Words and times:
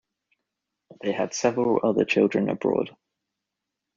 They 1.03 1.11
had 1.11 1.35
several 1.35 1.81
other 1.87 2.05
children 2.05 2.49
abroad. 2.49 2.89